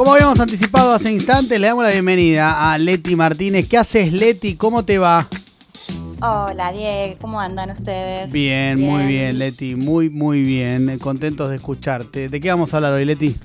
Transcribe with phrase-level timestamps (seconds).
[0.00, 3.68] Como habíamos anticipado hace instantes, le damos la bienvenida a Leti Martínez.
[3.68, 4.56] ¿Qué haces, Leti?
[4.56, 5.28] ¿Cómo te va?
[6.22, 7.18] Hola, Diego.
[7.20, 8.32] ¿Cómo andan ustedes?
[8.32, 9.74] Bien, muy bien, Leti.
[9.74, 10.98] Muy, muy bien.
[11.00, 12.30] Contentos de escucharte.
[12.30, 13.36] ¿De qué vamos a hablar hoy, Leti?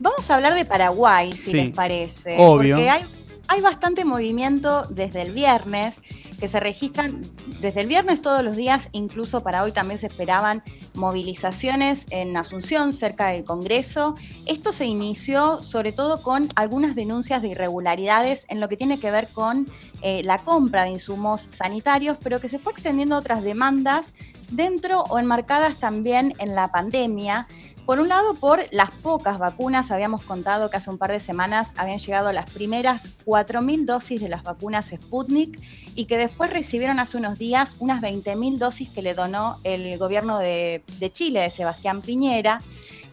[0.00, 1.56] Vamos a hablar de Paraguay, si Sí.
[1.58, 2.34] les parece.
[2.40, 2.74] Obvio.
[2.74, 3.02] Porque hay,
[3.46, 5.94] hay bastante movimiento desde el viernes,
[6.38, 7.22] que se registran
[7.60, 10.62] desde el viernes todos los días, incluso para hoy también se esperaban
[10.94, 14.14] movilizaciones en Asunción, cerca del Congreso.
[14.46, 19.10] Esto se inició sobre todo con algunas denuncias de irregularidades en lo que tiene que
[19.10, 19.66] ver con
[20.02, 24.12] eh, la compra de insumos sanitarios, pero que se fue extendiendo a otras demandas
[24.50, 27.48] dentro o enmarcadas también en la pandemia.
[27.88, 31.72] Por un lado, por las pocas vacunas, habíamos contado que hace un par de semanas
[31.78, 35.58] habían llegado las primeras 4.000 dosis de las vacunas Sputnik
[35.94, 40.38] y que después recibieron hace unos días unas 20.000 dosis que le donó el gobierno
[40.38, 42.60] de, de Chile, de Sebastián Piñera.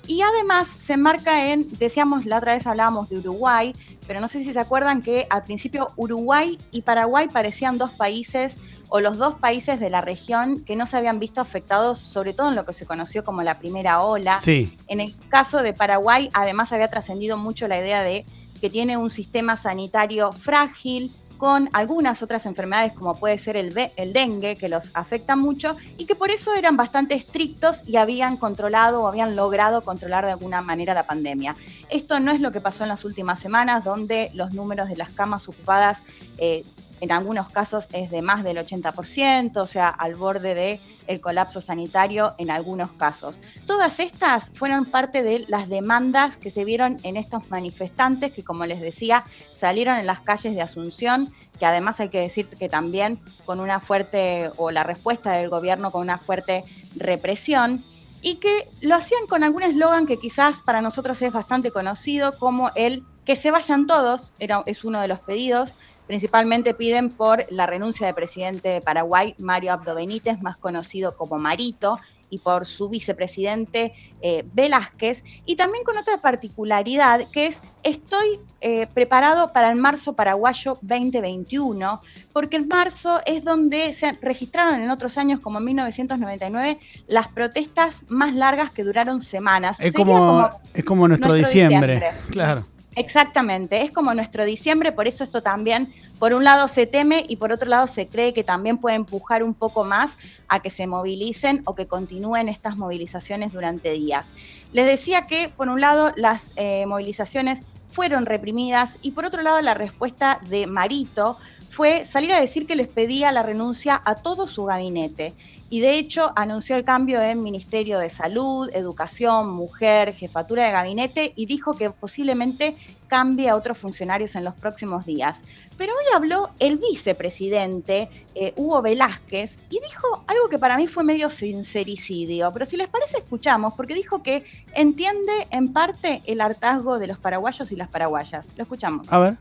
[0.08, 3.74] Y además se enmarca en, decíamos, la otra vez hablábamos de Uruguay,
[4.06, 8.58] pero no sé si se acuerdan que al principio Uruguay y Paraguay parecían dos países
[8.90, 12.50] o los dos países de la región que no se habían visto afectados, sobre todo
[12.50, 14.40] en lo que se conoció como la primera ola.
[14.40, 14.78] Sí.
[14.88, 18.26] En el caso de Paraguay, además había trascendido mucho la idea de
[18.62, 23.74] que tiene un sistema sanitario frágil, con algunas otras enfermedades como puede ser el
[24.14, 29.04] dengue, que los afecta mucho, y que por eso eran bastante estrictos y habían controlado
[29.04, 31.56] o habían logrado controlar de alguna manera la pandemia.
[31.90, 35.10] Esto no es lo que pasó en las últimas semanas, donde los números de las
[35.10, 36.04] camas ocupadas
[36.38, 36.64] eh,
[37.02, 41.62] en algunos casos es de más del 80%, o sea, al borde del el colapso
[41.62, 43.40] sanitario en algunos casos.
[43.68, 48.66] Todas estas fueron parte de las demandas que se vieron en estos manifestantes que, como
[48.66, 49.24] les decía,
[49.54, 53.80] salieron en las calles de Asunción, que además hay que decir que también con una
[53.80, 56.64] fuerte, o la respuesta del gobierno con una fuerte
[56.96, 57.84] represión,
[58.22, 62.72] y que lo hacían con algún eslogan que quizás para nosotros es bastante conocido, como
[62.74, 65.74] el que se vayan todos, era, es uno de los pedidos,
[66.08, 71.38] Principalmente piden por la renuncia del presidente de Paraguay, Mario Abdo Benítez, más conocido como
[71.38, 72.00] Marito,
[72.30, 78.88] y por su vicepresidente eh, Velázquez, y también con otra particularidad que es estoy eh,
[78.94, 82.02] preparado para el marzo paraguayo 2021,
[82.34, 88.04] porque el marzo es donde se registraron en otros años, como en 1999, las protestas
[88.08, 89.80] más largas que duraron semanas.
[89.80, 91.96] Es como, es como nuestro, nuestro diciembre.
[91.96, 92.22] diciembre.
[92.32, 92.75] Claro.
[92.96, 97.36] Exactamente, es como nuestro diciembre, por eso esto también, por un lado se teme y
[97.36, 100.18] por otro lado se cree que también puede empujar un poco más
[100.48, 104.32] a que se movilicen o que continúen estas movilizaciones durante días.
[104.72, 109.62] Les decía que, por un lado, las eh, movilizaciones fueron reprimidas y por otro lado
[109.62, 111.38] la respuesta de Marito
[111.76, 115.34] fue salir a decir que les pedía la renuncia a todo su gabinete.
[115.70, 121.34] Y de hecho anunció el cambio en Ministerio de Salud, Educación, Mujer, Jefatura de Gabinete
[121.36, 122.78] y dijo que posiblemente
[123.08, 125.42] cambie a otros funcionarios en los próximos días.
[125.78, 131.04] Pero hoy habló el vicepresidente, eh, Hugo Velázquez, y dijo algo que para mí fue
[131.04, 132.54] medio sincericidio.
[132.54, 137.18] Pero si les parece, escuchamos, porque dijo que entiende en parte el hartazgo de los
[137.18, 138.48] paraguayos y las paraguayas.
[138.56, 139.12] Lo escuchamos.
[139.12, 139.38] A ver.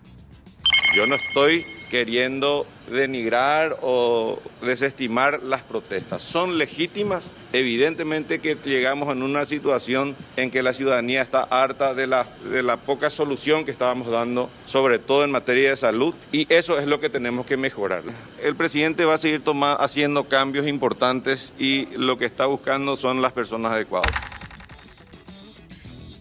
[0.95, 6.23] Yo no estoy queriendo denigrar o desestimar las protestas.
[6.23, 7.33] Son legítimas.
[7.53, 12.63] Evidentemente que llegamos en una situación en que la ciudadanía está harta de la, de
[12.63, 16.87] la poca solución que estábamos dando, sobre todo en materia de salud, y eso es
[16.87, 18.03] lo que tenemos que mejorar.
[18.43, 23.23] El presidente va a seguir toma- haciendo cambios importantes y lo que está buscando son
[23.23, 24.11] las personas adecuadas.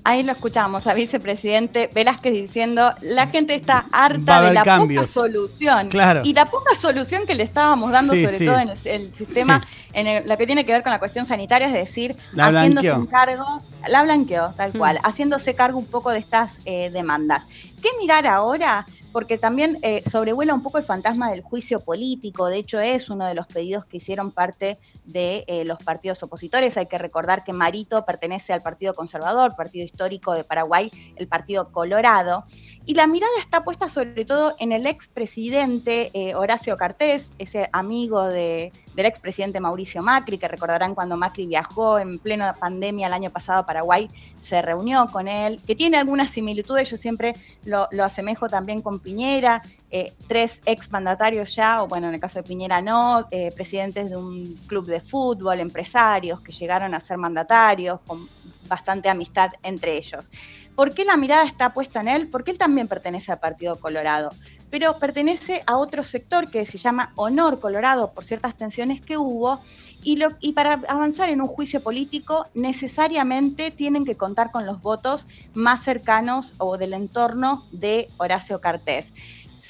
[0.06, 5.04] Ahí lo escuchamos a vicepresidente Velázquez diciendo, la gente está harta de la cambios.
[5.04, 5.88] poca solución.
[5.88, 6.22] Claro.
[6.26, 8.46] Y la poca solución que le estábamos dando, Sí, sobre sí.
[8.46, 9.90] todo en el, el sistema, Sí.
[9.94, 12.90] en el- lo que tiene que ver con la cuestión sanitaria, es decir, La haciéndose
[12.90, 13.00] blanqueó.
[13.00, 14.78] un cargo, la blanqueó, tal Mm.
[14.78, 17.46] cual, haciéndose cargo un poco de estas eh, demandas.
[17.82, 18.86] ¿Qué mirar ahora?
[19.14, 22.48] Porque también eh, sobrevuela un poco el fantasma del juicio político.
[22.48, 26.76] De hecho, es uno de los pedidos que hicieron parte de eh, los partidos opositores.
[26.76, 31.72] Hay que recordar que Marito pertenece al Partido Conservador, partido histórico de Paraguay, el Partido
[31.72, 32.44] Colorado.
[32.86, 38.26] Y la mirada está puesta sobre todo en el expresidente eh, Horacio Cartés, ese amigo
[38.26, 43.30] de, del expresidente Mauricio Macri, que recordarán cuando Macri viajó en plena pandemia el año
[43.30, 44.10] pasado a Paraguay,
[44.42, 49.00] se reunió con él, que tiene algunas similitudes, yo siempre lo, lo asemejo también con
[49.04, 49.62] Piñera,
[49.92, 54.18] eh, tres exmandatarios ya, o bueno, en el caso de Piñera no, eh, presidentes de
[54.18, 58.28] un club de fútbol, empresarios que llegaron a ser mandatarios, con
[58.68, 60.32] bastante amistad entre ellos.
[60.76, 62.30] ¿Por qué la mirada está puesta en él?
[62.30, 64.32] Porque él también pertenece al Partido Colorado.
[64.74, 69.60] Pero pertenece a otro sector que se llama Honor Colorado por ciertas tensiones que hubo.
[70.02, 70.18] Y,
[70.54, 76.56] para avanzar en un juicio político necesariamente tienen que contar con los votos más cercanos
[76.58, 79.14] o del entorno de Horacio Cartés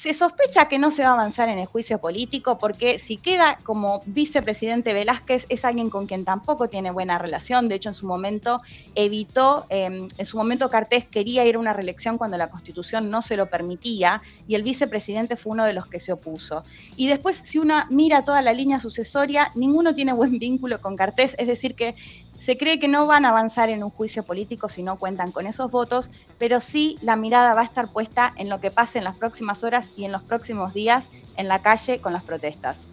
[0.04, 3.56] se sospecha que no se va a avanzar en el juicio político porque si queda
[3.62, 7.68] como vicepresidente Velázquez es alguien con quien tampoco tiene buena relación.
[7.68, 8.60] De hecho, en su momento
[8.94, 13.22] evitó, em, en su momento Cartés quería ir a una reelección cuando la constitución no
[13.22, 16.64] se lo permitía y el vicepresidente fue uno de los que se opuso.
[16.96, 21.34] Y después, si uno mira toda la línea sucesoria, ninguno tiene buen vínculo con Cartés,
[21.38, 21.94] es decir, que
[22.36, 25.46] se cree que no van a avanzar en un juicio político si no cuentan con
[25.46, 29.04] esos votos, pero sí la mirada va a estar puesta en lo que pase en
[29.04, 32.86] las próximas horas y en los próximos días en la calle con las protestas.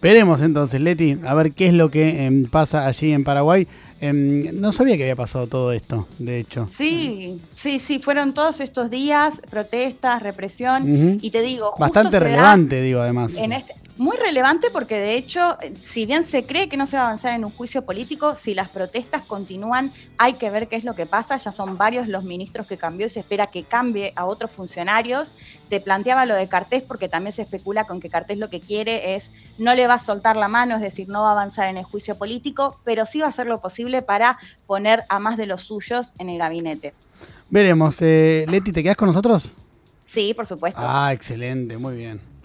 [0.00, 3.66] Veremos entonces, Leti, a ver qué es lo que em, pasa allí en Paraguay.
[4.00, 6.68] Em, no sabía que había pasado todo esto, de hecho.
[6.76, 11.74] Sí, sí, sí, fueron todos estos días, protestas, represión, y te digo...
[11.80, 13.34] Bastante relevante, digo, además.
[13.34, 17.02] En este, muy relevante porque de hecho, si bien se cree que no se va
[17.02, 20.84] a avanzar en un juicio político, si las protestas continúan, hay que ver qué es
[20.84, 21.36] lo que pasa.
[21.36, 25.34] Ya son varios los ministros que cambió y se espera que cambie a otros funcionarios.
[25.68, 29.16] Te planteaba lo de Cartés porque también se especula con que Cartés lo que quiere
[29.16, 31.76] es no le va a soltar la mano, es decir, no va a avanzar en
[31.76, 35.46] el juicio político, pero sí va a hacer lo posible para poner a más de
[35.46, 36.94] los suyos en el gabinete.
[37.50, 38.00] Veremos.
[38.00, 39.54] Eh, Leti, ¿te quedas con nosotros?
[40.04, 40.80] Sí, por supuesto.
[40.82, 42.37] Ah, excelente, muy bien.